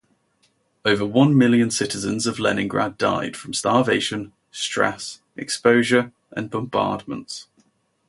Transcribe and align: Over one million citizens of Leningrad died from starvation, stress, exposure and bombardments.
Over 0.83 1.05
one 1.05 1.37
million 1.37 1.69
citizens 1.69 2.25
of 2.25 2.39
Leningrad 2.39 2.97
died 2.97 3.37
from 3.37 3.53
starvation, 3.53 4.33
stress, 4.49 5.21
exposure 5.35 6.11
and 6.31 6.49
bombardments. 6.49 7.47